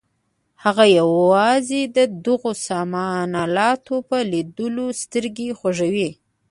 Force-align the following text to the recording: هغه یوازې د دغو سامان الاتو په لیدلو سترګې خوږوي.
هغه 0.63 0.85
یوازې 0.99 1.81
د 1.97 1.97
دغو 2.25 2.51
سامان 2.67 3.29
الاتو 3.43 3.95
په 4.09 4.17
لیدلو 4.31 4.87
سترګې 5.01 5.49
خوږوي. 5.59 6.09